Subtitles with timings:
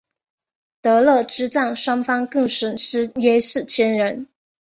[0.81, 4.27] 德勒之战双方各损失约四千人。